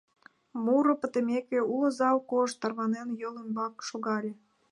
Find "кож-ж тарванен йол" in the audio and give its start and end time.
2.29-3.35